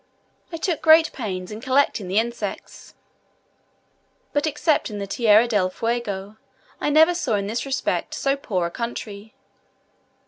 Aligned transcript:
I 0.51 0.57
took 0.57 0.81
great 0.81 1.13
pains 1.13 1.51
in 1.51 1.61
collecting 1.61 2.07
the 2.07 2.17
insects, 2.17 2.95
but 4.33 4.47
excepting 4.47 5.05
Tierra 5.05 5.47
del 5.47 5.69
Fuego, 5.69 6.37
I 6.79 6.89
never 6.89 7.13
saw 7.13 7.35
in 7.35 7.45
this 7.45 7.67
respect 7.67 8.15
so 8.15 8.35
poor 8.35 8.65
a 8.65 8.71
country. 8.71 9.35